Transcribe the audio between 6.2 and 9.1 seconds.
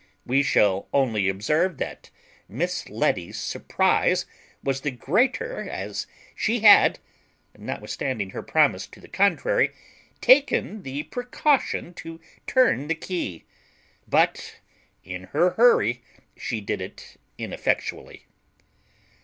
she had, notwithstanding her promise to the